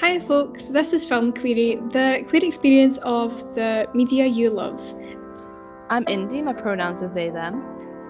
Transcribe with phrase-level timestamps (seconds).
[0.00, 0.66] Hi, folks.
[0.66, 4.82] This is Film Queery, the queer experience of the media you love.
[5.88, 7.64] I'm Indy, my pronouns are they, them.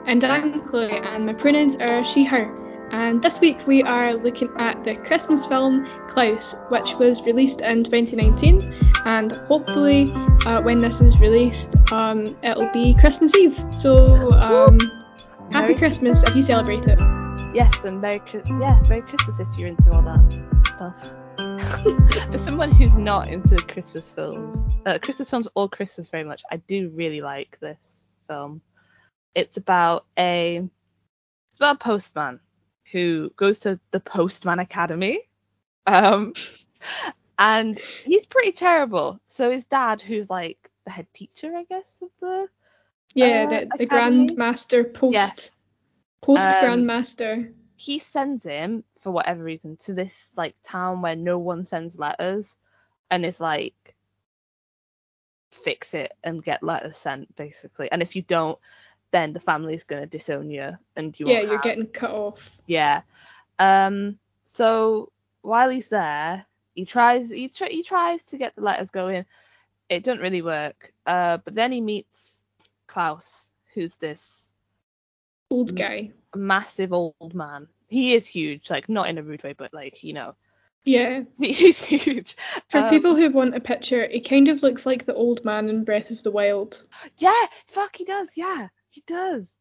[0.07, 2.89] And I'm Chloe, and my pronouns are she, her.
[2.91, 7.85] And this week we are looking at the Christmas film Klaus, which was released in
[7.85, 8.63] 2019.
[9.05, 10.11] And hopefully,
[10.47, 13.63] uh, when this is released, um, it'll be Christmas Eve.
[13.71, 14.79] So, um,
[15.53, 16.99] happy Merry Christmas if you celebrate it.
[17.55, 21.24] Yes, and Merry Yeah, Merry Christmas if you're into all that stuff.
[22.31, 26.57] For someone who's not into Christmas films, uh, Christmas films or Christmas very much, I
[26.59, 28.61] do really like this film.
[29.35, 30.59] It's about a
[31.51, 32.41] it's about a postman
[32.93, 35.21] who goes to the Postman Academy,
[35.87, 36.35] um,
[37.39, 39.21] and he's pretty terrible.
[39.29, 42.49] So his dad, who's like the head teacher, I guess, of the
[43.15, 44.27] Yeah, Uh, the, the Academy?
[44.27, 45.65] Grandmaster post yes,
[46.23, 47.53] post Um, Grandmaster.
[47.77, 52.57] he sends him for whatever reason to this like town where no one sends letters
[53.11, 53.95] and it's like
[55.53, 57.91] fix it and get letters sent basically.
[57.93, 58.59] And if you don't
[59.13, 62.59] then the family's going to disown you and you yeah you're have- getting cut off.
[62.67, 63.03] yeah.
[63.59, 68.91] Um so while he's there he tries he, tr- he tries to get the letters
[68.91, 69.27] going.
[69.89, 70.93] It doesn't really work.
[71.07, 72.45] Uh but then he meets
[72.87, 74.53] Klaus who's this
[75.51, 76.11] Old guy.
[76.35, 80.13] massive old man he is huge like not in a rude way but like you
[80.13, 80.35] know
[80.87, 81.23] Yeah.
[81.41, 82.37] He's huge.
[82.69, 85.69] For Um, people who want a picture, he kind of looks like the old man
[85.73, 86.85] in Breath of the Wild.
[87.17, 88.37] Yeah, fuck, he does.
[88.37, 89.57] Yeah, he does.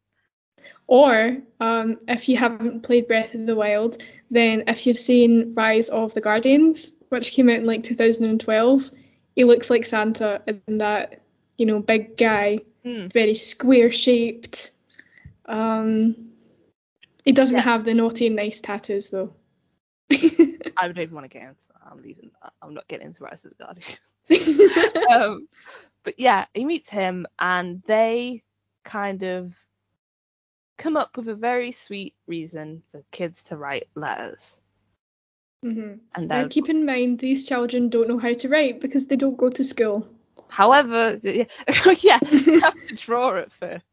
[0.86, 3.96] Or, um, if you haven't played Breath of the Wild,
[4.30, 8.90] then if you've seen Rise of the Guardians, which came out in like 2012,
[9.34, 11.22] he looks like Santa in that,
[11.56, 13.08] you know, big guy, Hmm.
[13.08, 14.72] very square shaped.
[15.46, 16.33] Um,
[17.24, 17.62] he doesn't Yeah.
[17.62, 19.34] have the naughty and nice tattoos though.
[20.76, 21.90] I don't even want to get into that.
[21.90, 22.30] I'm leaving.
[22.42, 22.52] that.
[22.62, 24.00] I'm not getting into the Guardians.
[25.10, 25.48] um,
[26.04, 28.42] but yeah, he meets him, and they
[28.84, 29.56] kind of
[30.78, 34.60] come up with a very sweet reason for kids to write letters.
[35.62, 39.16] hmm And Now keep in mind these children don't know how to write because they
[39.16, 40.08] don't go to school.
[40.48, 41.44] however, yeah,
[42.00, 43.84] yeah, you have to draw it first.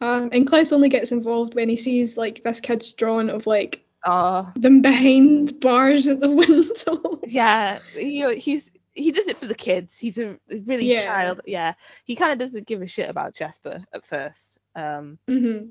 [0.00, 3.84] Um, and Klaus only gets involved when he sees like this kid's drawing of like
[4.04, 7.20] Oh, them behind bars at the window.
[7.26, 9.98] yeah, he, he's he does it for the kids.
[9.98, 11.04] He's a really Yeah.
[11.04, 11.42] child.
[11.46, 11.74] Yeah,
[12.04, 14.58] he kind of doesn't give a shit about Jasper at first.
[14.74, 15.68] Um, hmm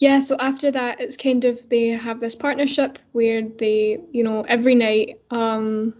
[0.00, 4.42] Yeah, so after that, it's kind of they have this partnership where they, you know,
[4.42, 5.94] every night, um,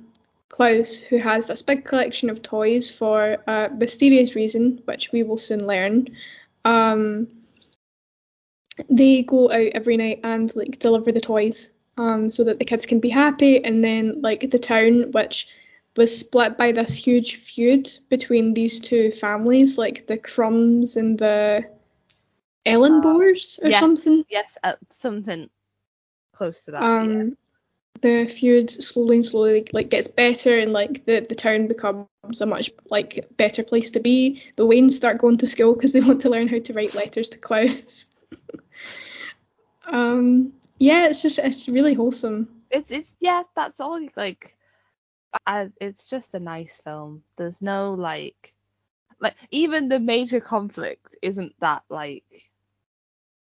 [0.48, 5.36] Klaus, who has this big collection of toys for a mysterious reason, which we will
[5.38, 6.08] soon learn,
[6.66, 7.28] um,
[8.90, 12.86] they go out every night and like deliver the toys, um, so that the kids
[12.86, 15.48] can be happy, and then like the town, which
[15.96, 21.64] was split by this huge feud between these two families, like the Krums and the
[22.66, 24.24] Ellingboes or yes, something.
[24.28, 25.48] Yes, uh, something
[26.32, 26.82] close to that.
[26.82, 27.24] Um, yeah.
[28.00, 32.06] The feud slowly and slowly like gets better, and like the the town becomes
[32.40, 34.42] a much like better place to be.
[34.56, 37.28] The Waynes start going to school because they want to learn how to write letters
[37.30, 38.06] to Klaus.
[39.86, 42.62] um, yeah, it's just it's really wholesome.
[42.70, 44.00] It's it's yeah, that's all.
[44.16, 44.56] Like,
[45.46, 47.22] I, it's just a nice film.
[47.36, 48.54] There's no like,
[49.20, 52.50] like even the major conflict isn't that like.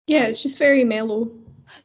[0.07, 1.31] Yeah, it's just very mellow.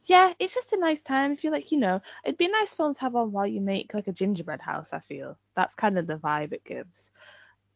[0.05, 1.31] Yeah, it's just a nice time.
[1.31, 3.61] If you like, you know, it'd be a nice film to have on while you
[3.61, 4.93] make like a gingerbread house.
[4.93, 7.11] I feel that's kind of the vibe it gives.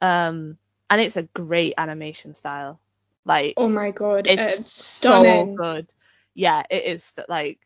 [0.01, 0.57] Um,
[0.89, 2.79] and it's a great animation style.
[3.25, 5.87] Like, Oh my god, it's, it's, so good.
[6.33, 7.59] Yeah, it is st- like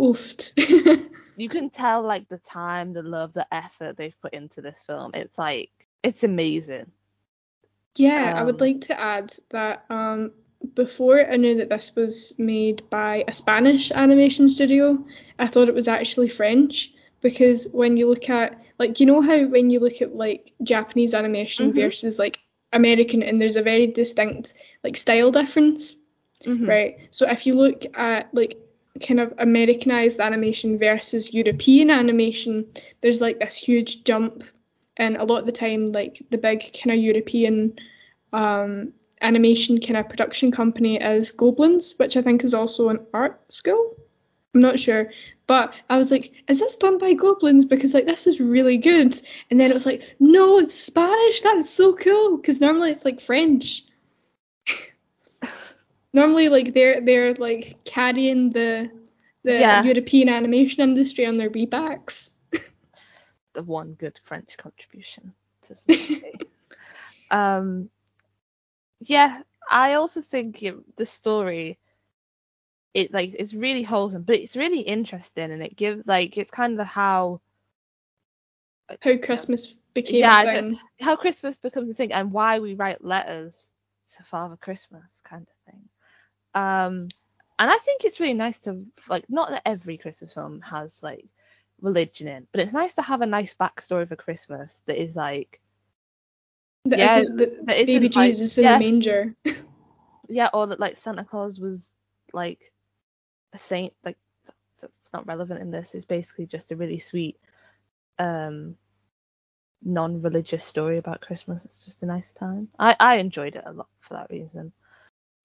[0.00, 0.52] Oofed.
[1.36, 5.12] you can tell like the time, the love, the effort they've put into this film.
[5.14, 5.70] It's like
[6.02, 6.90] it's amazing.
[7.96, 10.32] Yeah, I would Um, like to add that um,
[10.74, 15.04] before I knew that this was made by a Spanish animation studio,
[15.38, 19.46] I thought it was actually French because when you look at like you know how
[19.46, 21.74] when you look at like Japanese animation Mhm.
[21.74, 22.38] versus like
[22.72, 25.96] American and there's a very distinct like style difference,
[26.44, 26.66] Mhm.
[26.68, 26.96] right?
[27.10, 28.56] So if you look at like
[29.00, 32.66] kind of Americanized animation versus European animation,
[33.00, 34.44] there's like this huge jump
[34.96, 37.74] and a lot of the time like the big kind of European
[38.32, 43.40] um, animation kind of production company is Gobelins, which I think is also an art
[43.52, 43.96] school.
[44.54, 45.10] I'm not sure,
[45.48, 47.68] but I was like, is this done by Gobelins?
[47.68, 49.20] Because like this is really good.
[49.50, 51.40] And then it was like, no, it's Spanish.
[51.40, 52.36] That's so cool.
[52.36, 53.82] Because normally it's like French.
[56.12, 58.90] normally like they're they're like carrying the
[59.42, 59.82] the Yeah.
[59.82, 62.30] European animation industry on their wee backs.
[63.54, 66.48] the one good French contribution to society.
[67.30, 67.90] um,
[69.00, 71.78] yeah, I also think it, the story
[72.94, 76.80] it like it's really wholesome, but it's really interesting and it gives like it's kind
[76.80, 77.40] of how
[79.02, 80.78] how Christmas became yeah, a thing.
[81.00, 83.72] how Christmas becomes a thing and why we write letters
[84.16, 85.88] to Father Christmas kind of thing.
[86.54, 87.08] Um,
[87.58, 91.26] and I think it's really nice to like not that every Christmas film has like
[91.80, 95.60] religion in, but it's nice to have a nice backstory for Christmas that is like
[96.86, 98.78] That yeah, isn't the that isn't, baby like- Jesus in yeah.
[98.78, 99.34] the manger.
[100.28, 101.94] yeah, or that like Santa Claus was
[102.32, 102.72] like
[103.52, 103.94] a saint.
[104.04, 104.18] Like
[104.80, 105.94] that's not relevant in this.
[105.94, 107.38] It's basically just a really sweet,
[108.18, 108.76] um,
[109.82, 111.64] non-religious story about Christmas.
[111.64, 112.68] It's just a nice time.
[112.78, 114.72] I I enjoyed it a lot for that reason.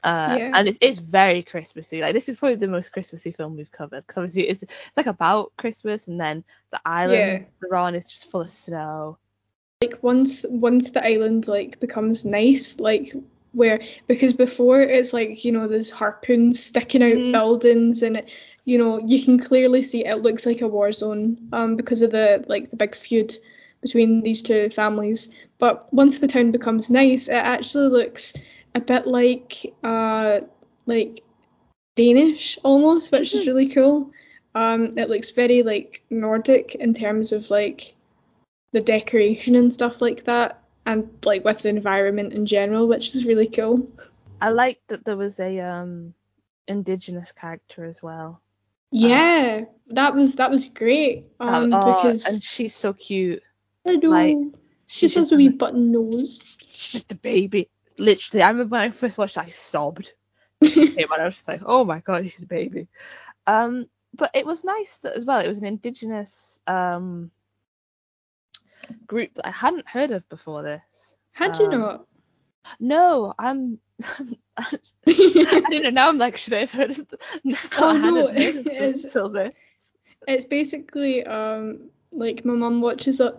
[0.04, 0.52] Uh, Yeah.
[0.56, 2.02] and it's it's very Christmassy.
[2.02, 5.08] Like this is probably the most Christmassy film we've covered because obviously it's it's like
[5.08, 7.48] about Christmas and then the island Yeah.
[7.62, 9.18] they're on is just full of snow.
[9.82, 13.14] Like once once the island like becomes nice like
[13.54, 17.32] where because before it's like you know there's harpoons sticking out Mhm.
[17.32, 18.30] buildings and it,
[18.66, 22.12] you know you can clearly see it looks like a war zone um because of
[22.12, 23.38] the like the big feud
[23.82, 25.30] between these two families
[25.60, 28.34] but once the town becomes nice it actually looks
[28.76, 30.42] a bit like uh
[30.88, 31.22] like
[31.96, 33.48] Danish almost which is Mhm.
[33.48, 34.12] really cool
[34.56, 37.96] um it looks very like Nordic in terms of like
[38.72, 43.26] the decoration and stuff like that and like with the environment in general which is
[43.26, 43.88] really cool
[44.42, 46.14] I liked that there was a um
[46.68, 48.42] indigenous character as well.
[48.92, 53.42] yeah that was that was great That- um oh, because and she's so cute.
[53.88, 54.38] I know like,
[54.88, 56.38] she She's has just a wee button nose
[56.70, 57.70] she's just a baby.
[57.98, 60.14] Literally, I remember when I first watched, it, I sobbed.
[60.64, 62.88] Out, I was just like, oh my god, she's a baby.
[63.46, 65.40] Um, but it was nice that as well.
[65.40, 67.32] It was an indigenous um
[69.08, 71.16] group that I hadn't heard of before this.
[71.32, 72.06] had you Um, not
[72.80, 73.80] No, I'm.
[74.58, 75.90] I don't know.
[75.90, 77.08] Now I'm like, should I have heard of?
[77.10, 77.18] The...
[77.44, 79.54] No, Oh, no, hadn't heard of them it's- until this.
[80.28, 83.34] it's basically um like my mum watches a,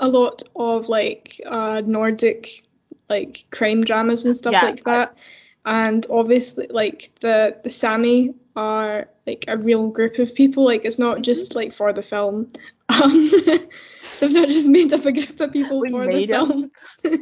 [0.00, 2.64] a lot of like uh Nordic
[3.08, 5.16] like crime dramas and stuff Yeah, like that.
[5.64, 10.64] And obviously like the the Sami are like a real group of people.
[10.64, 12.48] Like it's not just like for the film.
[12.88, 13.30] Um
[14.20, 16.70] they've not just made up a group of people We for the film.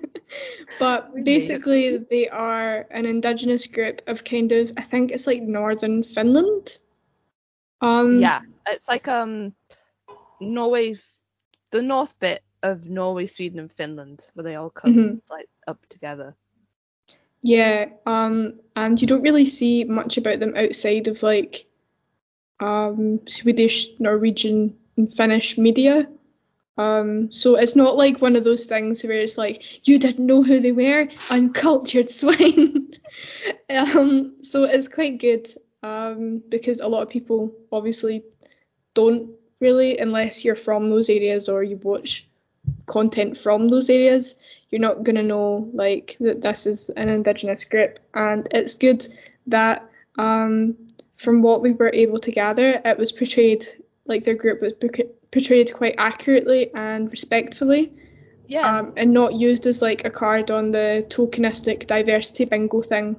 [0.79, 5.43] but We basically they are an indigenous group of kind of I think it's like
[5.43, 6.79] northern Finland.
[7.81, 9.55] Um Yeah, it's like um
[10.41, 10.97] Norway,
[11.71, 15.21] the north bit of Norway, Sweden, and Finland, where they all come Mhm.
[15.31, 16.37] like up together.
[17.43, 21.67] Yeah, um, and you don't really see much about them outside of like
[22.61, 26.09] um, Swedish, Norwegian, and Finnish media.
[26.79, 30.43] Um, so it's not like one of those things where it's like you didn't know
[30.43, 32.93] who they were, uncultured swine.
[33.69, 35.49] um, so it's quite good
[35.83, 38.23] um, because a lot of people obviously
[38.95, 42.29] don't really, unless you're from those areas or you watch
[42.87, 44.37] content from those areas,
[44.71, 49.07] you're not gonna know like that this is an indigenous group, and it's good
[49.47, 49.89] that
[50.19, 50.77] um,
[51.17, 53.65] from what we were able to gather, it was portrayed
[54.07, 54.73] like their group was
[55.31, 57.93] portrayed quite accurately and respectfully,
[58.49, 63.17] Yeah, um, and not used as like a card on the tokenistic diversity bingo thing.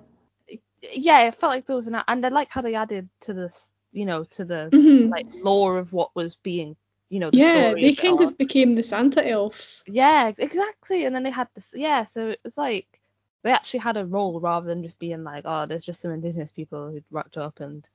[0.92, 3.72] yeah, it felt like there was an, and I like how they added to this,
[3.92, 5.10] you know, to the Mhm.
[5.10, 6.76] like lore of what was being,
[7.14, 9.84] you know, the Yeah, they kind of became the Santa elves.
[9.88, 11.06] Yeah, exactly.
[11.06, 13.02] And then they had this, yeah, so it was like
[13.44, 16.52] they actually had a role rather than just being like, oh, there's just some indigenous
[16.52, 17.88] people who rocked up and,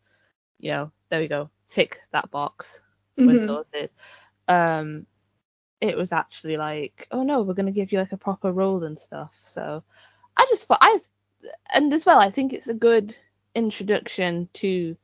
[0.60, 2.82] you know, there we go, tick that box,
[3.24, 3.46] we're Mhm.
[3.46, 3.92] sorted.
[4.48, 5.06] Um,
[5.80, 8.98] it was actually like, oh no, we're gonna give you like a proper role and
[8.98, 9.40] stuff.
[9.44, 9.82] So
[10.36, 11.10] I just thought I was,
[11.74, 13.16] and as well, I think it's a good
[13.54, 14.96] introduction to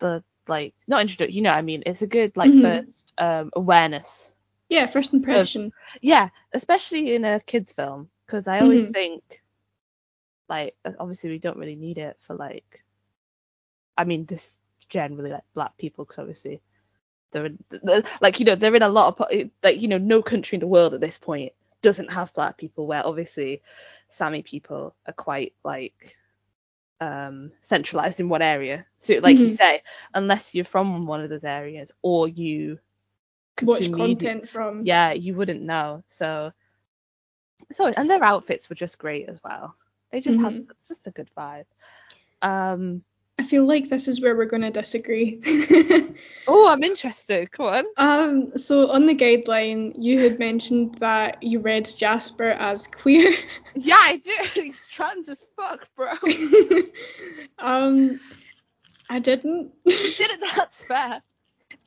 [0.00, 2.54] the like not introduction, you know, what I mean, it's a good like Mhm.
[2.54, 4.34] first um awareness
[4.70, 5.72] Yeah, first impression.
[6.02, 8.90] yeah, especially in a kids film, because I always Mhm.
[8.90, 9.42] think,
[10.48, 12.84] like, obviously we don't really need it for like,
[13.96, 16.62] I mean, this generally like black people, because obviously
[17.32, 19.28] they're in, th- th- like you know they're in a lot of
[19.62, 21.52] like you know no country in the world at this point
[21.82, 23.62] doesn't have black people where obviously
[24.08, 26.16] Sami people are quite like
[27.00, 29.50] um centralized in one area so like you Mhm.
[29.50, 29.80] say
[30.14, 32.78] unless you're from one of those areas or you
[33.60, 34.84] Watch consume media- content from.
[34.84, 36.02] yeah, you wouldn't know.
[36.08, 36.52] So,
[37.72, 39.74] so and their outfits were just great as well.
[40.10, 40.68] They just had Mhm.
[40.70, 41.66] it's just a good vibe.
[42.42, 43.02] Um,
[43.40, 45.40] I feel like this is where we're going to disagree.
[46.46, 47.50] Oh, I'm interested.
[47.52, 47.84] Come on.
[47.96, 53.32] um, so on the guideline, you had mentioned that you read Jasper as queer.
[53.74, 54.34] Yeah, I do.
[54.60, 56.12] He's trans as fuck, bro.
[57.58, 58.20] um,
[59.08, 59.72] I didn't.
[59.86, 60.44] Did it?
[60.56, 61.22] That's fair.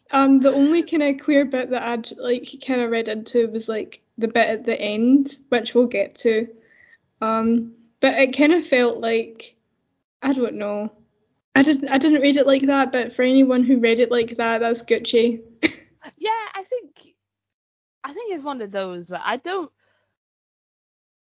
[0.09, 3.69] Um, the only kind of queer bit that I'd like kind of read into was
[3.69, 6.47] like the bit at the end, which we'll get to.
[7.21, 9.55] Um, but it kind of felt like
[10.23, 10.91] I don't know.
[11.55, 14.35] I didn't I didn't read it like that, but for anyone who read it like
[14.37, 15.41] that, that's Gucci.
[16.17, 17.15] Yeah, I think
[18.03, 19.71] I think it's one of those where I don't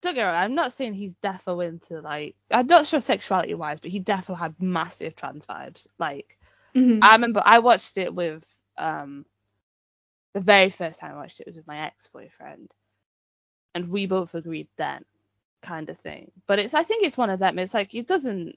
[0.02, 3.54] don't get me wrong, I'm not saying he's defo into like I'm not sure sexuality
[3.54, 5.86] wise, but he defo had massive trans vibes.
[5.98, 6.38] Like
[6.74, 7.00] Mhm.
[7.02, 8.44] I remember I watched it with
[8.78, 9.26] um
[10.34, 12.72] the very first time I watched it was with my ex boyfriend.
[13.74, 15.04] And we both agreed then,
[15.62, 16.32] kind of thing.
[16.46, 17.58] But it's I think it's one of them.
[17.58, 18.56] It's like it doesn't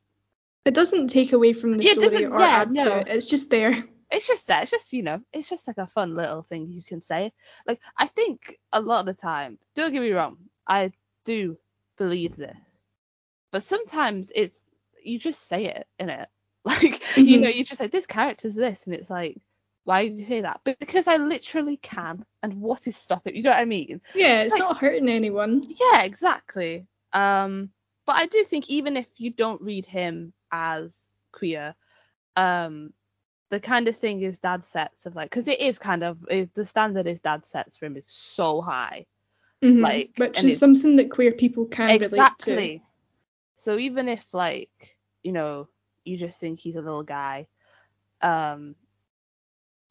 [0.66, 2.84] It doesn't take away from the Yeah, it story doesn't- or yeah, add no.
[2.86, 3.08] to it.
[3.08, 3.84] It's just there.
[4.12, 4.64] it's just that.
[4.64, 7.32] It's just, you know, it's just like a fun little thing you can say.
[7.66, 10.38] Like, I think a lot of the time, don't get me wrong,
[10.68, 10.92] I
[11.26, 11.58] do
[11.98, 12.58] believe this.
[13.52, 14.60] But sometimes it's,
[15.04, 16.28] you just say it, in it.
[16.64, 17.42] Like, you Mhm.
[17.42, 19.38] know, you just say, this character's this, and it's like,
[19.84, 20.62] why did you say that?
[20.64, 23.36] But because I literally can, and what is stopping?
[23.36, 24.00] You know what I mean?
[24.14, 25.64] Yeah, it's Like- not hurting anyone.
[25.68, 26.86] Yeah, exactly.
[27.14, 27.72] Um,
[28.06, 31.76] but I do think even if you don't read him as queer,
[32.36, 32.94] um,
[33.50, 36.50] the kind of thing his dad sets of like, because it is kind of is
[36.50, 39.06] the standard his dad sets for him is so high.
[39.64, 39.82] Mhm.
[39.82, 42.54] Like, which is something that queer people can relate to.
[42.54, 42.82] exactly.
[43.56, 45.68] So even if like you know
[46.04, 47.48] you just think he's a little guy,
[48.22, 48.76] um,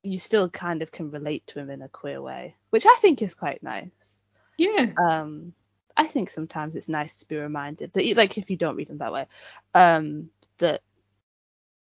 [0.03, 3.23] you still kind of can relate to him in a queer way, which I think
[3.23, 4.21] is quite nice.
[4.59, 4.93] Yeah.
[4.97, 5.53] um
[5.97, 8.99] I think sometimes it's nice to be reminded that like if you don't read them
[8.99, 9.27] that way
[9.75, 10.83] um that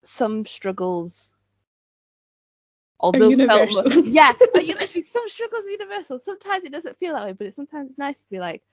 [0.04, 1.34] some struggles
[3.00, 3.92] although felt universal.
[4.06, 7.48] yeah like you literally some struggles are universal sometimes it doesn't feel that way but
[7.48, 8.64] it's sometimes it's nice to be like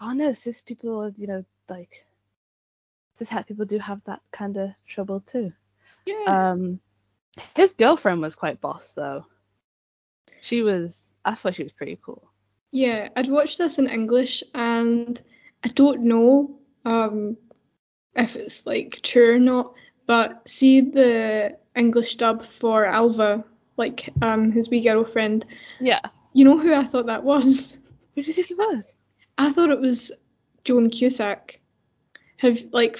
[0.00, 2.06] oh no cis people are you know like
[3.16, 5.52] cis het people do have that kind of trouble too
[6.06, 6.24] Yeah.
[6.26, 6.80] um
[7.56, 9.26] his girlfriend was quite boss though
[10.40, 12.30] she was I thought she was pretty cool
[12.72, 15.20] Yeah, I'd watched this in English and
[15.64, 17.36] I don't know um
[18.16, 19.74] if it's like true or not,
[20.06, 23.44] but see the English dub for Alva,
[23.76, 25.44] like um his wee girlfriend.
[25.80, 26.00] yeah
[26.32, 27.78] You know who I thought that was?
[28.14, 28.98] who do you think it was
[29.38, 30.12] I thought it was
[30.64, 31.60] Joan Cusack.
[32.38, 32.98] Have like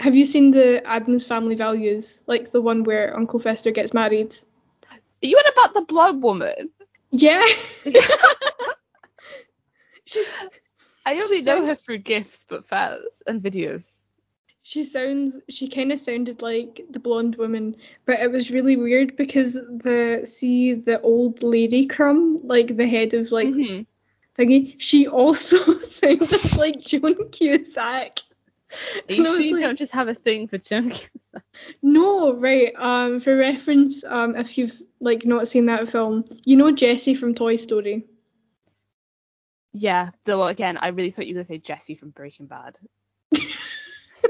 [0.00, 4.36] have you seen the Addams Family Values, like the one where Uncle Fester gets married?
[4.90, 6.70] Are you on about the blonde woman?
[7.10, 7.42] Yeah.
[10.04, 10.32] She's
[11.06, 14.03] I only know her through gifs, but fans and videos.
[14.66, 19.14] She sounds she kind of sounded like the blonde woman, but it was really weird
[19.14, 23.86] because the see the old lady Krum, like the head of like Mhm.
[24.38, 28.20] thingy, she also sounded like Joan Cusack.
[29.06, 31.08] You sure you like, don't just have a thing for chunky?
[31.82, 32.72] No, right.
[32.76, 37.34] Um, for reference, um, if you've like not seen that film, you know Jessie from
[37.34, 38.06] Toy Story.
[39.74, 42.78] yeah, though again, I really thought you were gonna say Jesse from Breaking Bad.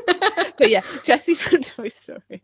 [0.57, 2.43] But yeah, Jessie from Toy Story.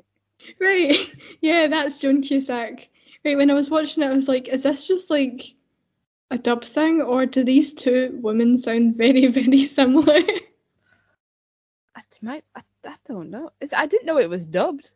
[0.60, 0.96] Right.
[1.40, 2.88] Yeah, that's Joan Cusack.
[3.24, 5.54] Right, when I was watching it, I was like, is this just like
[6.30, 10.20] a dub thing, or do these two women sound very, very similar?
[11.94, 13.50] I might, I, I don't know.
[13.60, 14.90] It's, I didn't know it was dubbed.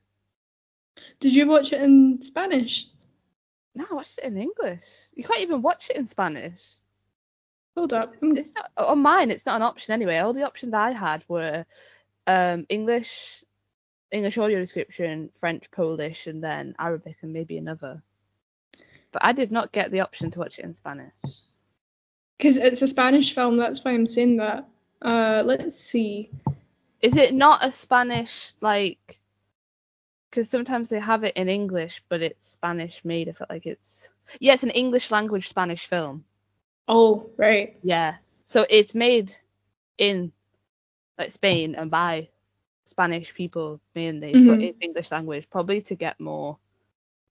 [1.21, 2.87] Did you watch it in Spanish?
[3.75, 4.85] No, I watched it in English.
[5.15, 6.79] You can't even watch it in Spanish.
[7.77, 8.11] Hold up.
[8.23, 9.31] It's, it's not on mine.
[9.31, 10.19] It's not an option anyway.
[10.19, 11.67] All the options I had were
[12.27, 13.45] um, English,
[14.11, 18.03] English audio description, French, Polish, and then Arabic and maybe another.
[19.13, 21.13] But I did not get the option to watch it in Spanish.
[22.39, 24.69] Because it's a Spanish film, that's why I'm saying that.
[25.01, 26.31] Uh, let's see.
[27.01, 29.21] Is it not a Spanish like?
[30.31, 33.29] Because sometimes they have it in English, but it's Spanish made.
[33.29, 36.25] I felt like it's yeah, it's an English language Spanish film.
[36.89, 37.77] Oh, right.
[37.83, 38.17] Yeah.
[38.45, 39.35] So it's made
[39.99, 40.33] in
[41.19, 42.29] like Spain and by
[42.87, 44.63] Spanish people mainly, but Mhm.
[44.63, 46.59] it's English language, probably to get more.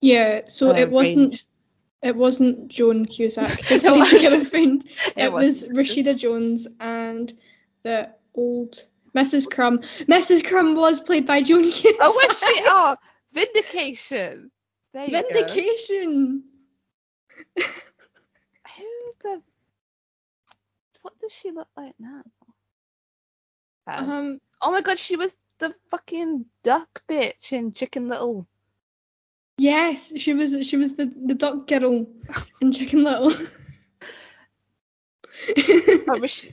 [0.00, 1.46] Yeah, so it wasn't range.
[2.02, 4.22] it wasn't Joan Cusack, It played wasn't.
[4.22, 4.84] girlfriend.
[5.16, 5.66] It It, was.
[5.68, 7.32] Rashida Jones and
[7.82, 9.46] the old Mrs.
[9.46, 9.84] Krum.
[10.08, 10.42] Mrs.
[10.42, 11.96] Krum was played by Joan Cusack.
[12.00, 12.60] Oh, was she?
[12.64, 12.96] Oh,
[13.32, 14.50] vindication.
[14.92, 15.22] There you go.
[15.32, 16.44] Vindication.
[18.76, 19.42] Who the?
[21.02, 22.22] What does she look like now?
[23.86, 24.08] Pass.
[24.08, 28.46] Um, oh my god, she was the fucking duck bitch in Chicken Little.
[29.56, 32.06] Yes, she was she was the the duck girl
[32.60, 33.32] in Chicken Little.
[36.08, 36.50] Oh, Rash-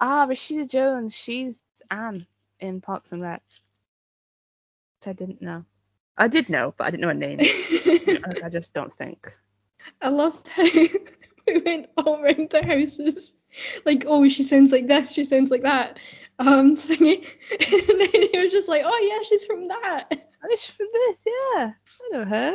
[0.00, 1.14] ah, Rashida Jones.
[1.14, 2.26] She's Ann
[2.58, 3.42] in Parks and Rec.
[4.98, 5.64] Which I didn't know.
[6.16, 7.38] I did know, but I didn't know her name.
[8.44, 9.32] I just don't think.
[10.02, 10.62] I loved how
[11.46, 13.32] we went all around the houses.
[13.84, 15.98] Like, oh, she sounds like this, she sounds like that.
[16.38, 17.24] Um, thingy.
[17.50, 20.06] and then you were just like, oh yeah, she's from that.
[20.10, 21.72] Oh, it's from this, yeah.
[21.74, 22.54] I know her.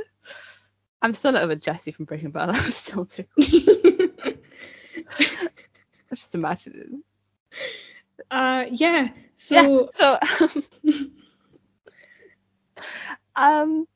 [1.01, 2.49] I'm still over Jesse from Breaking Bad.
[2.51, 3.45] I'm still tickled.
[5.19, 7.03] I'm just imagining.
[8.31, 9.09] uh, yeah.
[9.35, 10.19] So yeah.
[10.81, 11.09] So.
[13.35, 13.87] um.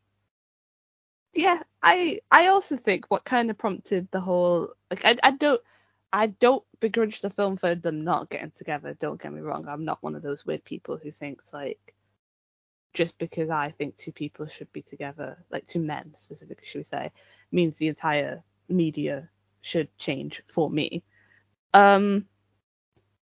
[1.34, 5.62] Yeah, I I also think what kind of prompted the whole like I I don't
[6.12, 8.96] I don't begrudge the film for them not getting together.
[8.96, 9.68] Don't get me wrong.
[9.68, 11.94] I'm not one of those weird people who thinks like
[12.94, 16.84] just because I think two people should be together, like two men specifically, should we
[16.84, 17.12] say,
[17.52, 19.30] means the entire media
[19.62, 21.04] should change for me.
[21.74, 22.26] Um,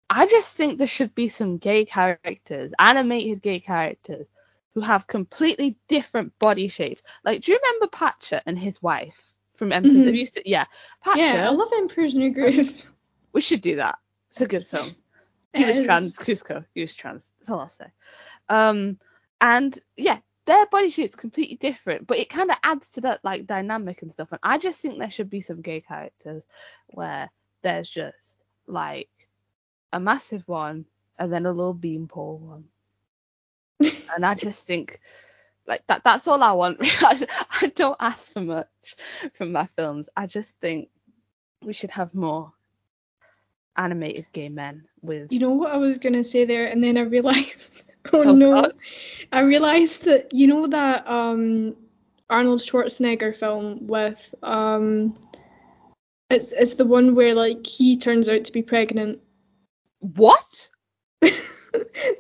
[0.09, 4.29] I just think there should be some gay characters, animated gay characters,
[4.75, 7.03] who have completely different body shapes.
[7.25, 9.30] Like, do you remember Pacha and his wife
[9.61, 9.97] from Emperor's?
[9.97, 10.07] Mhm.
[10.07, 10.65] Have you yeah,
[11.03, 11.21] Pacha.
[11.21, 12.83] yeah, I love Emperor's New Groove.
[13.35, 13.99] we should do that.
[14.31, 14.97] It's a good film.
[15.53, 16.17] He was trans.
[16.17, 16.65] Kuzco.
[16.75, 17.33] He was trans.
[17.39, 17.87] That's all I'll say.
[18.49, 18.99] Um,
[19.41, 23.47] and yeah, their body shape's completely different, but it kind of adds to that like
[23.47, 24.33] dynamic and stuff.
[24.33, 26.47] And I just think there should be some gay characters
[26.89, 27.31] where
[27.63, 29.11] there's just like
[29.93, 30.87] a massive one
[31.19, 32.65] and then a little beanpole one.
[34.15, 35.01] and I just think
[35.67, 36.05] like that.
[36.05, 36.79] That's all I want.
[37.03, 37.27] I,
[37.63, 38.69] I don't ask for much
[39.35, 40.09] from my films.
[40.17, 40.89] I just think
[41.63, 42.53] we should have more
[43.77, 47.03] animated gay men with You know what I was gonna say there, and then I
[47.03, 47.83] realized.
[48.15, 48.63] Oh, Oh, no!
[48.63, 48.73] God.
[49.31, 51.77] I realized that you know that um
[52.31, 55.19] Arnold Schwarzenegger film with um.
[56.31, 59.21] It's it's the one where like he turns out to be pregnant.
[60.01, 60.71] what?
[61.21, 61.35] the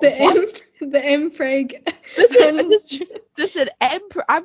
[0.00, 0.36] What?
[0.36, 0.52] M
[0.86, 1.86] the Mpreg.
[2.16, 4.24] This is, this is um, just an emperor.
[4.28, 4.44] I'm,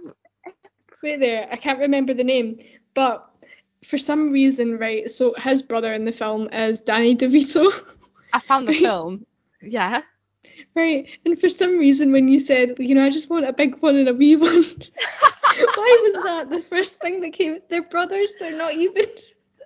[1.03, 2.57] Wait there, I can't remember the name,
[2.95, 3.29] but
[3.83, 5.09] for some reason, right?
[5.11, 7.71] So his brother in the film is Danny DeVito,
[8.33, 9.25] I found the film.
[9.61, 10.01] Yeah.
[10.75, 11.07] right?
[11.25, 13.95] And for some reason, when you said, you know, I just want a big one
[13.95, 14.63] and a wee one,
[15.75, 17.59] why was that the first thing that came?
[17.69, 18.33] They're brothers.
[18.39, 19.05] They're not even.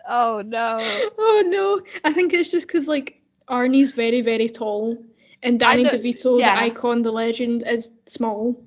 [0.07, 0.77] Oh no.
[1.17, 4.97] Oh no, I think it's just because like Arnie's very very tall,
[5.41, 6.55] and Danny DeVito, yeah.
[6.55, 8.63] the icon, the legend, is small.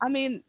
[0.00, 0.42] I mean,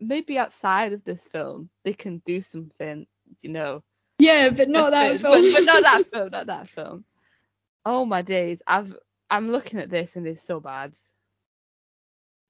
[0.00, 3.06] maybe outside of this film they can do something,
[3.40, 3.82] you know.
[4.18, 5.52] Yeah, but not that but, film.
[5.52, 6.30] But, not that film.
[6.30, 7.04] Not that film.
[7.84, 8.62] Oh my days.
[8.66, 8.96] I've
[9.30, 10.94] I'm looking at this and it's so bad.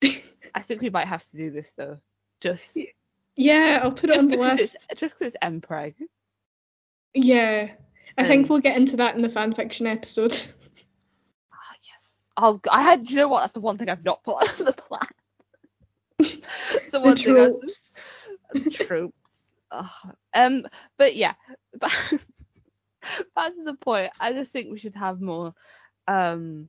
[0.04, 1.98] I think we might have to do this though.
[2.40, 2.78] Just
[3.36, 4.86] yeah, I'll put it on the list.
[4.96, 5.94] just because it's Mpreg.
[7.14, 7.72] Yeah.
[8.16, 10.36] I think we'll get into that in the fan fiction episode.
[12.36, 13.08] Oh, I had.
[13.10, 13.40] You know what?
[13.40, 15.00] That's the one thing I've not put on the plan.
[16.18, 17.50] The the one thing I-
[18.52, 19.54] the tropes.
[19.70, 20.14] Ugh.
[20.34, 20.66] Um,
[20.96, 21.34] but yeah,
[21.80, 21.92] back,
[23.34, 24.10] back to the point.
[24.20, 25.54] I just think we should have more.
[26.06, 26.68] Um,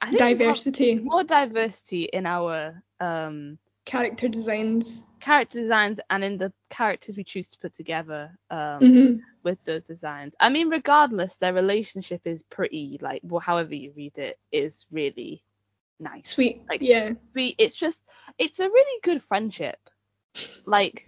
[0.00, 3.58] I think we should have Diversity, more diversity in our um
[3.90, 5.04] character designs.
[5.20, 9.82] character designs and in the characters we choose to put together um hmm with those
[9.84, 10.34] designs.
[10.38, 15.42] I mean, regardless, their relationship is pretty like well, however you read it is really
[15.98, 16.28] nice.
[16.30, 16.62] Sweet.
[16.70, 17.10] Like yeah.
[17.34, 18.04] we it's just
[18.38, 19.78] it's a really good friendship
[20.66, 21.06] like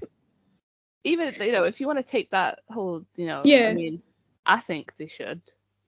[1.04, 3.68] even you know if you want to take that whole you know Yeah.
[3.68, 4.02] i mean
[4.46, 5.42] i think they should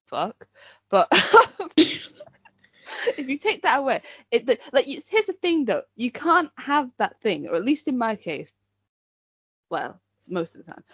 [0.07, 0.47] fuck
[0.91, 1.09] but
[3.19, 6.51] if you take that away it the, like you, here's the thing though you can't
[6.57, 8.53] have that thing or at least in my case
[9.71, 10.85] well most of the time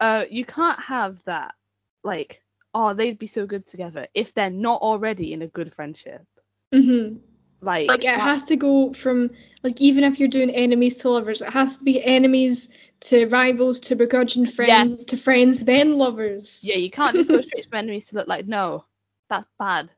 [0.00, 1.54] uh you can't have that
[2.02, 2.42] like
[2.74, 6.26] oh they'd be so good together if they're not already in a good friendship
[6.72, 7.16] hmm
[7.62, 9.30] like, Like it has to go from
[9.62, 12.68] like even if you're doing enemies to lovers, it has to be enemies
[13.00, 15.04] to rivals to begrudging friends Yes.
[15.06, 16.60] to friends then lovers.
[16.62, 18.84] Yeah, you can't just go straight from enemies to look like no,
[19.28, 19.92] that's bad.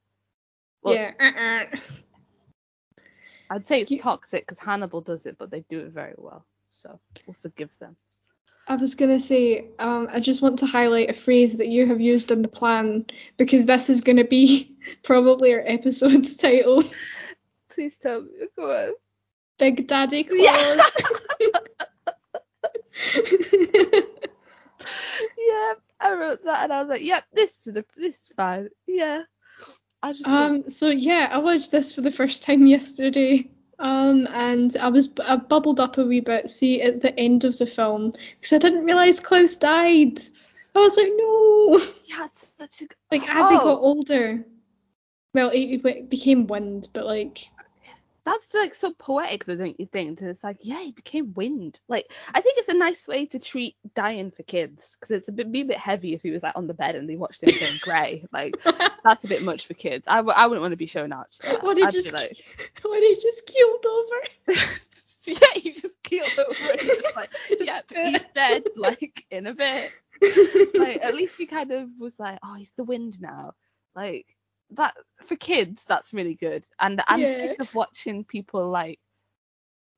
[0.83, 1.12] Well, yeah.
[1.21, 1.79] Uh-uh.
[3.51, 6.45] I'd say it's You- toxic because Hannibal does it, but they do it very well,
[6.71, 7.97] so we'll forgive them.
[8.66, 12.01] I was gonna say, um, I just want to highlight a phrase that you have
[12.01, 16.85] used in the plan because this is gonna be probably our episode title.
[17.71, 18.29] Please tell me.
[18.57, 18.92] Go on.
[19.59, 20.40] Big Daddy Klaus.
[21.40, 21.51] Yeah.
[25.38, 28.68] yeah, I wrote that and I was like, yep, this is a, this is fine.
[28.87, 29.23] Yeah.
[30.02, 33.48] I just Um, so yeah, I watched this for the first time yesterday.
[33.78, 36.48] Um, and I was I bubbled up a wee bit.
[36.50, 40.20] See at the end of the film because I didn't realize Klaus died.
[40.74, 41.78] I was like, no.
[42.04, 43.64] yeah, it's such a Like as he Oh.
[43.64, 44.46] got older,
[45.34, 47.50] well, he, he became wind, but like,
[48.24, 50.20] that's like so poetic though, don't you think?
[50.20, 51.78] And it's like, yeah, he became wind.
[51.88, 55.32] Like, I think it's a nice way to treat dying for kids because it's a
[55.32, 57.42] bit be a bit heavy if he was like on the bed and they watched
[57.42, 58.24] him turn grey.
[58.32, 58.56] Like,
[59.04, 60.06] that's a bit much for kids.
[60.08, 61.28] I, w- I wouldn't want to be shown out.
[61.42, 61.62] that.
[61.62, 62.44] what he I'd just like,
[62.82, 64.20] what he just keeled over.
[65.26, 68.64] yeah, he just keeled over just like, yep, he's dead.
[68.76, 69.90] Like in a bit.
[70.74, 73.54] Like at least he kind of was like, oh, he's the wind now.
[73.94, 74.37] Like
[74.76, 76.64] that for kids, that's really good.
[76.78, 77.32] And I'm Yeah.
[77.35, 78.98] sick of watching people like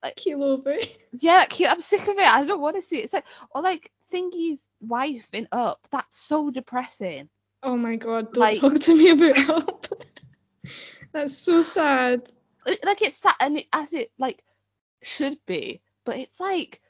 [0.03, 0.77] like Keel over.
[1.15, 1.47] Yeah.
[1.67, 2.19] I'm sick of it.
[2.37, 3.05] I don't want to see it.
[3.05, 5.81] It's like, or like Thingy's wife in Up.
[5.91, 7.31] That's so depressing.
[7.63, 9.87] Oh my god, don't Like- talk to me about Up.
[11.13, 12.23] That's so sad.
[12.85, 14.43] Like it's that, and it, as it like
[15.03, 16.81] should be, but it's like,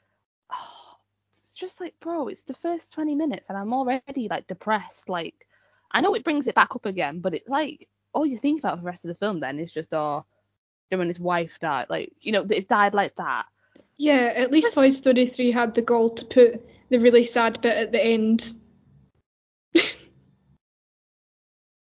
[0.51, 0.95] oh,
[1.29, 5.07] it's just like, bro, it's the first 20 minutes, and I'm already like depressed.
[5.09, 5.47] Like,
[5.91, 8.77] I know it brings it back up again, but it's like all you think about
[8.77, 10.25] for the rest of the film then is just, oh,
[10.91, 13.45] and his wife died, like, you know, it died like that.
[13.97, 17.77] Yeah, at least Toy Story 3 had the gall to put the really sad bit
[17.77, 18.53] at the end.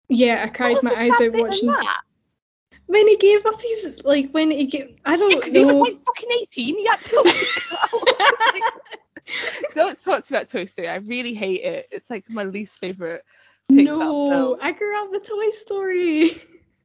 [0.10, 1.70] yeah, I cried my eyes out watching.
[1.70, 2.02] that?
[2.88, 5.78] When he gave up his, like, when he gave, I don't know Because he was
[5.78, 6.78] like fucking 18.
[6.78, 7.36] He had to like,
[9.74, 10.88] Don't talk to me about Toy Story.
[10.88, 11.88] I really hate it.
[11.92, 13.24] It's like my least favorite
[13.70, 14.58] no.
[14.62, 16.32] I grew up with Toy Story.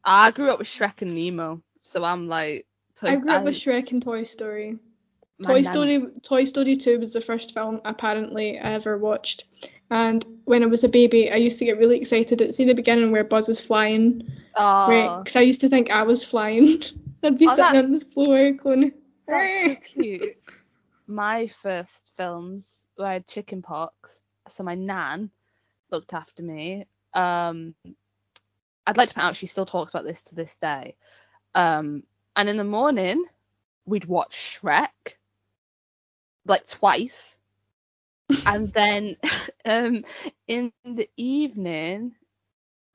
[0.04, 2.66] I grew up with Shrek and Nemo, so I'm like.
[2.96, 4.78] Toy, I grew up with Shrek and Toy Story.
[5.42, 9.44] Toy nan- Story Toy Story 2 was the first film apparently I ever watched.
[9.90, 12.74] And when I was a baby, I used to get really excited at see the
[12.74, 14.30] beginning where Buzz is flying?
[14.54, 16.82] Oh, Because I used to think I was flying.
[17.22, 18.92] I'd be Oh, sitting that- on the floor going.
[19.26, 19.64] that's
[19.94, 20.22] so cute.
[21.06, 25.30] My first films were I had chicken pox, so my nan
[25.90, 26.87] looked after me.
[27.14, 27.74] Um,
[28.87, 30.96] I'd like to point out she still talks about this to this day.
[31.55, 32.05] Um,
[32.37, 33.24] and in the morning,
[33.87, 35.16] we'd watch Shrek
[36.46, 37.40] like twice,
[38.46, 39.16] and then
[39.64, 40.05] um,
[40.46, 42.14] in the evening,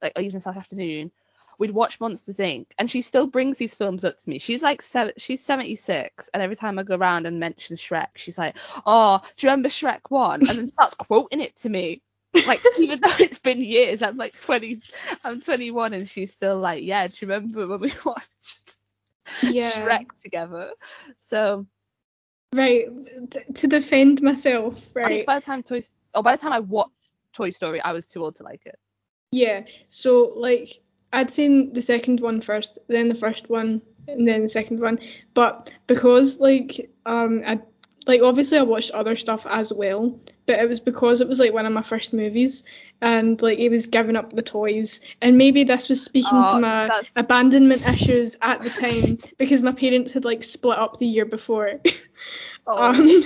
[0.01, 1.11] like or even this afternoon,
[1.57, 2.67] we'd watch Monsters Inc.
[2.77, 4.39] And she still brings these films up to me.
[4.39, 8.37] She's like seven, she's 76, and every time I go around and mention Shrek, she's
[8.37, 12.01] like, "Oh, do you remember Shrek one?" And then starts quoting it to me.
[12.43, 14.81] Like even though it's been years, I'm like 20,
[15.23, 18.77] I'm 21, and she's still like, "Yeah, do you remember when we watched
[19.41, 19.71] Yeah.
[19.81, 20.71] Shrek together?"
[21.19, 21.65] So
[22.53, 22.85] Right.
[23.31, 25.07] t- to defend myself, I right?
[25.09, 25.81] think by the time Toy,
[26.13, 26.91] or by the time I watched
[27.33, 28.77] Toy Story, I was too old to like it.
[29.31, 29.63] Yeah.
[29.89, 30.69] So like
[31.13, 34.99] I'd seen the second one first, then the first one, and then the second one.
[35.33, 37.59] But because like um I
[38.07, 41.53] like obviously I watched other stuff as well, but it was because it was like
[41.53, 42.63] one of my first movies
[43.01, 45.01] and like it was giving up the toys.
[45.21, 49.61] And maybe this was speaking Oh, to my that's- abandonment issues at the time because
[49.61, 51.79] my parents had like split up the year before.
[52.67, 52.83] Oh.
[52.83, 53.21] Um,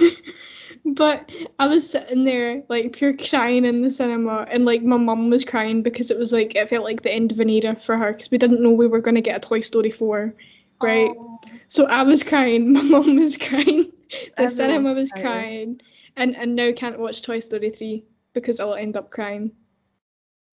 [0.86, 5.30] but I was sitting there like pure crying in the cinema, and like my mum
[5.30, 7.98] was crying because it was like it felt like the end of an era for
[7.98, 10.34] her because we didn't know we were gonna get a Toy Story 4,
[10.82, 11.12] right?
[11.18, 11.40] Oh.
[11.70, 15.24] So I was crying, my mum was crying, the Everyone's cinema was crying.
[15.24, 15.82] crying,
[16.20, 19.52] and and now can't watch Toy Story 3 because I'll end up crying.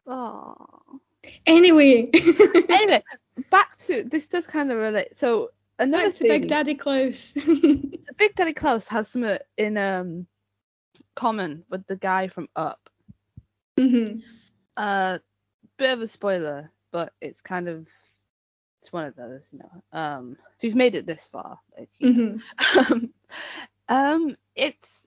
[0.06, 0.54] Oh.
[1.44, 2.08] Anyway,
[2.68, 3.02] Anyway,
[3.50, 5.16] back to this does kind of relate.
[5.16, 7.34] So another back thing, Big Daddy Klaus.
[7.44, 10.26] so Big Daddy Klaus has some in um
[11.16, 12.88] common with the guy from Up.
[13.76, 14.20] hmm
[14.76, 15.18] Uh,
[15.78, 17.88] bit of a spoiler, but it's kind of
[18.80, 19.98] it's one of those, you know.
[19.98, 22.36] Um, if you've made it this far, like, hmm
[22.78, 23.12] um,
[23.88, 25.05] um, it's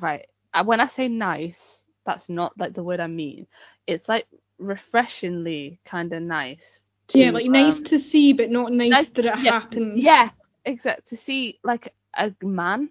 [0.00, 0.26] right.
[0.54, 3.46] uh, When I say nice, that's not like the word I mean.
[3.86, 4.26] It's like
[4.58, 6.88] refreshingly kind of nice.
[7.12, 10.04] Yeah, to, like nice um, to see, but not nice, nice- that it yeah, happens.
[10.04, 10.30] Yeah,
[10.64, 11.08] exact.
[11.08, 12.90] To see like a man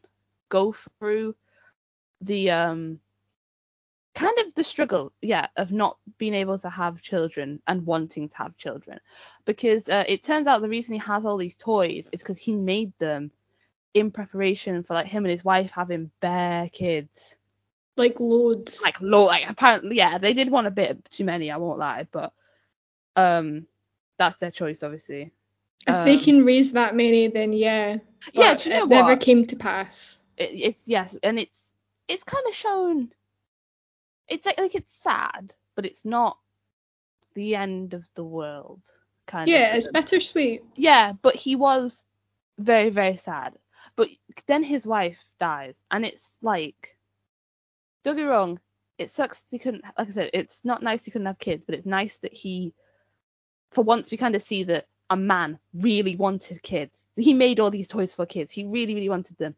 [0.49, 1.35] go through
[2.21, 2.99] the um
[4.15, 8.37] kind of the struggle, yeah, of not being able to have children and wanting to
[8.37, 8.99] have children,
[9.45, 12.53] because uh, it turns out the reason he has all these toys is because he
[12.55, 13.31] made them
[13.93, 17.37] in preparation for like him and his wife having bare kids.
[17.97, 18.81] Like loads.
[18.83, 21.51] Like low, like apparently, yeah, they did want a bit too many.
[21.51, 22.33] I won't lie, but
[23.15, 23.67] um,
[24.17, 25.31] that's their choice, obviously.
[25.87, 27.97] if they um, can raise that many, then yeah.
[28.33, 30.21] Yeah, do you know it never came to pass.
[30.37, 31.73] it, it's yes, and it's
[32.07, 33.11] it's kind of shown.
[34.27, 36.37] It's like like it's sad, but it's not
[37.35, 38.81] the end of the world
[39.25, 39.77] kind Yeah, of.
[39.77, 40.63] it's bittersweet.
[40.75, 42.05] Yeah, but he was
[42.57, 43.57] very, very sad.
[43.95, 44.09] But
[44.45, 46.97] then his wife dies, and it's like,
[48.03, 48.59] don't get me wrong,
[48.97, 51.75] it sucks he couldn't, like I said, it's not nice he couldn't have kids, but
[51.75, 52.73] it's nice that he,
[53.71, 57.07] for once, we kind of see that a man really wanted kids.
[57.15, 58.51] He made all these toys for kids.
[58.51, 59.55] He really, really wanted them.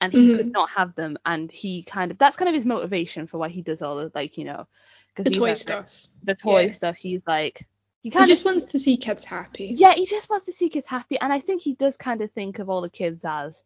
[0.00, 0.52] And he could Mhm.
[0.52, 3.62] not have them, and he kind of that's kind of his motivation for why he
[3.62, 4.68] does all the like you know,
[5.08, 6.06] because The toy stuff.
[6.22, 6.68] the toy Yeah.
[6.68, 6.96] stuff.
[6.96, 7.66] He's like
[8.02, 9.72] he He just of wants to see kids happy.
[9.74, 12.30] yeah, he just wants to see kids happy, and I think he does kind of
[12.30, 13.64] think of all the kids as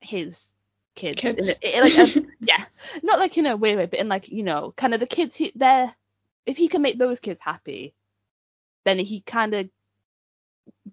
[0.00, 0.54] his
[0.94, 1.20] kids.
[1.20, 1.48] Kids.
[1.48, 2.64] In a, in like a, yeah,
[3.02, 5.36] not like in a weird way, but in like you know, kind of the kids.
[5.36, 5.94] He, they're
[6.46, 7.94] if he can make those kids happy,
[8.84, 9.68] then he kind of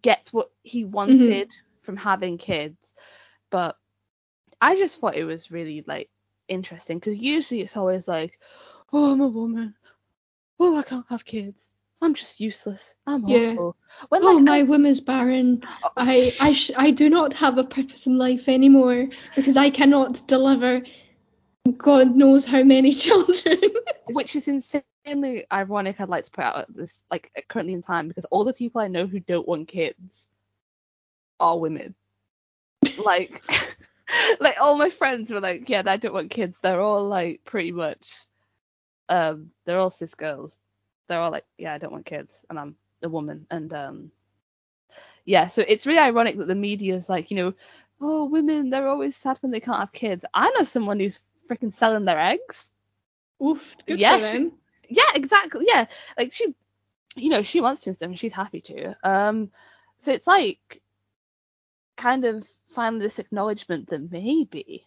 [0.01, 0.91] gets what he mm-hmm.
[0.91, 2.93] wanted from having kids.
[3.49, 3.77] But
[4.59, 6.09] I just thought it was really like
[6.47, 8.39] interesting because usually it's always like,
[8.91, 9.75] oh, I'm a woman.
[10.59, 11.74] Oh, I can't have kids.
[12.01, 12.95] I'm just useless.
[13.07, 13.51] I'm Yeah.
[13.51, 13.75] awful.
[14.09, 15.63] When oh, my I- womb is barren.
[15.97, 20.27] I I sh- I do not have a purpose in life anymore because I cannot
[20.27, 20.81] deliver
[21.77, 23.59] God knows how many children.
[24.07, 25.99] which is insanely ironic.
[25.99, 28.81] I'd like to put out at this like currently in time because all the people
[28.81, 30.27] I know who don't want kids
[31.39, 31.95] are women.
[33.03, 33.41] like,
[34.39, 36.57] like all my friends were like, yeah, I don't want kids.
[36.61, 38.13] They're all like pretty much,
[39.09, 40.57] um, they're all cis girls.
[41.07, 44.11] They're all like, yeah, I don't want kids, and I'm a woman, and um,
[45.25, 45.47] yeah.
[45.47, 47.53] So it's really ironic that the media is like, you know,
[48.01, 50.25] oh, women, they're always sad when they can't have kids.
[50.33, 52.71] I know someone who's freaking selling their eggs.
[53.43, 54.51] Oof, good Yeah, for she- them.
[54.89, 55.65] yeah, exactly.
[55.67, 55.85] Yeah,
[56.17, 56.53] like she,
[57.15, 58.95] you know, she wants to and stuff, and she's happy to.
[59.07, 59.51] Um,
[59.99, 60.81] so it's like
[61.97, 64.85] kind of finally this acknowledgement that maybe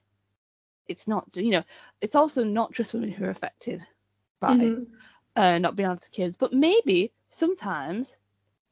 [0.86, 1.64] it's not, you know,
[2.00, 3.82] it's also not just women who are affected
[4.40, 4.86] by Mhm.
[5.38, 8.18] Uh, not being able to have kids, but maybe sometimes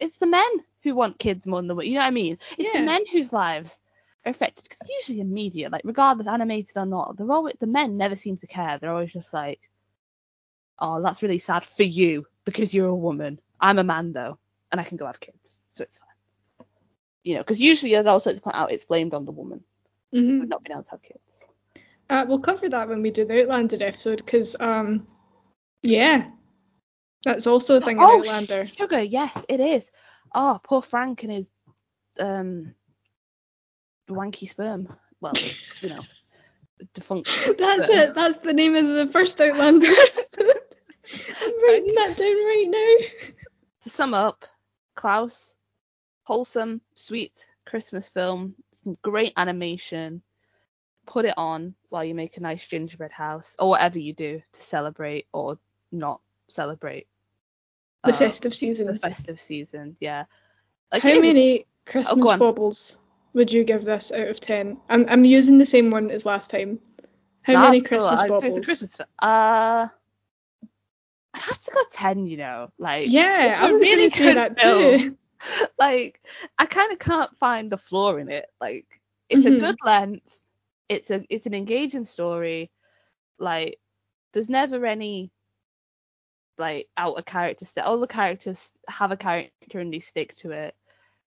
[0.00, 0.50] it's the men
[0.82, 1.92] who want kids more than the women.
[1.92, 2.38] You know what I mean?
[2.58, 3.80] It's the men whose lives
[4.26, 7.96] are affected because usually in media, like regardless animated or not, they're always the men
[7.96, 8.78] never seem to care.
[8.78, 9.60] They're always just like,
[10.78, 13.40] oh, that's really sad for you because you're a woman.
[13.60, 14.38] I'm a man though,
[14.72, 16.08] and I can go have kids, so it's fine.
[17.24, 19.32] You know, because usually, as I also like to point out, it's blamed on the
[19.32, 19.64] woman
[20.38, 20.48] for Mhm.
[20.48, 21.44] not being able to have kids.
[22.10, 25.06] Uh, we'll cover that when we do the Outlander episode because um,
[25.82, 26.30] yeah,
[27.26, 28.66] that's also a thing in oh, Outlander.
[28.66, 29.90] sugar, yes, it is.
[30.32, 31.50] Oh, poor Frank and his
[32.20, 32.74] um
[34.08, 34.88] wanky sperm.
[35.20, 35.32] Well,
[35.82, 36.00] you know,
[36.94, 37.28] defunct.
[37.58, 37.98] That's sperm.
[37.98, 38.14] it.
[38.14, 39.86] That's the name of the first Outlander.
[41.42, 43.32] I'm writing that down right now.
[43.82, 44.44] To sum up,
[44.94, 45.56] Klaus,
[46.24, 50.22] wholesome, sweet Christmas film, some great animation.
[51.06, 54.62] Put it on while you make a nice gingerbread house or whatever you do to
[54.62, 55.58] celebrate or
[55.90, 57.08] not celebrate
[58.04, 58.86] The uh, festive season.
[58.86, 59.96] the festive season.
[60.00, 60.24] Yeah.
[60.92, 62.38] Like How it many Christmas on.
[62.38, 62.98] baubles
[63.34, 64.78] would you give this out of ten?
[64.88, 66.78] I'm I'm using the same one as last time.
[67.42, 68.06] How many cool.
[68.06, 68.42] Christmas I'd baubles?
[68.42, 69.00] It's a Christmas.
[69.20, 69.88] Uh,
[71.34, 72.26] I'd have to go ten.
[72.26, 74.96] You know, like Yeah, it's I a was really gonna say good that film.
[74.96, 75.16] too.
[75.78, 76.20] like
[76.58, 78.46] I kind of can't find the flaw in it.
[78.60, 78.86] Like
[79.28, 79.46] it's Mhm.
[79.46, 80.40] a good length.
[80.88, 82.70] It's a it's an engaging story.
[83.38, 83.78] Like
[84.32, 85.30] there's never any
[86.58, 87.86] like out of character stuff.
[87.86, 90.74] All the characters have a character and they stick to it.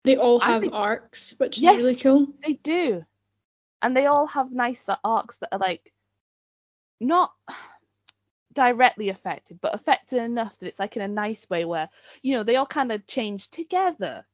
[0.03, 1.77] They all have think- arcs, which is Yes.
[1.77, 2.27] really cool.
[2.45, 3.05] They do,
[3.81, 5.93] and they all have nice arcs that are like
[6.99, 7.31] not
[8.53, 11.89] directly affected, but affected enough that it's like in a nice way where
[12.21, 14.25] you know they all kind of change together.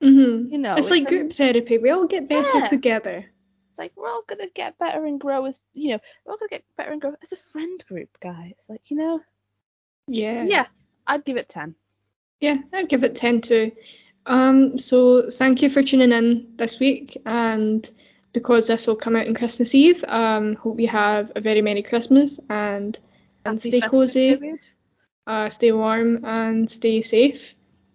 [0.00, 1.78] hmm You know, it's it's like a- group therapy.
[1.78, 2.68] We all get better Yeah.
[2.68, 3.24] together.
[3.70, 6.48] It's like we're all gonna get better and grow as you know, we're all gonna
[6.50, 8.64] get better and grow as a friend group, guys.
[8.68, 9.20] Like you know,
[10.06, 10.32] Yeah.
[10.32, 10.66] So, yeah,
[11.06, 11.74] I'd give it ten.
[12.40, 13.72] Yeah, I'd give it 10 too.
[14.26, 17.88] Um, so thank you for tuning in this week, and
[18.32, 21.82] because this will come out on Christmas Eve, um, hope you have a very merry
[21.82, 22.98] Christmas and
[23.44, 24.58] and Happy stay cozy,
[25.28, 27.54] uh, stay warm, and stay safe.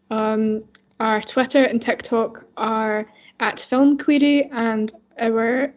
[0.10, 0.64] Um,
[1.02, 5.74] our Twitter and TikTok are at Film Queery, and our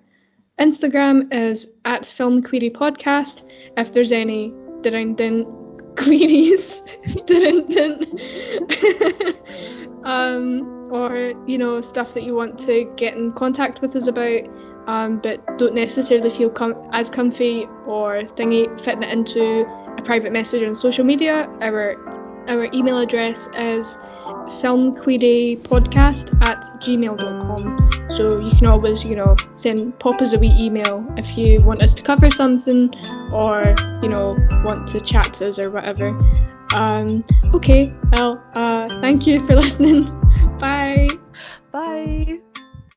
[0.60, 3.44] Instagram is at Film Queery Podcast.
[3.76, 5.16] If there's any dun
[5.96, 6.82] queries,
[10.04, 14.42] um, or you know stuff that you want to get in contact with us about,
[14.86, 19.64] um, but don't necessarily feel com- as comfy or thingy fitting it into
[19.98, 21.96] a private message on social media, our
[22.48, 23.98] our email address is
[24.60, 28.10] filmqueerypodcast at gmail.com.
[28.10, 31.82] So you can always, you know, send pop us a wee email if you want
[31.82, 32.94] us to cover something
[33.32, 36.08] or, you know, want to chat to us or whatever.
[36.74, 40.04] Um, Okay, well, uh, thank you for listening.
[40.58, 41.08] Bye.
[41.70, 42.40] Bye.